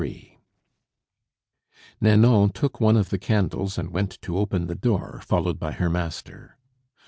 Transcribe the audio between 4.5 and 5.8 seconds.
the door, followed by